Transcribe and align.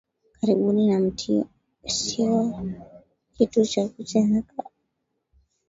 karibuni 0.33 0.91
wa 0.93 0.99
mti 0.99 1.43
sio 1.87 2.65
kitu 3.33 3.65
cha 3.65 3.87
kucheza 3.87 4.41
kwa 4.55 4.71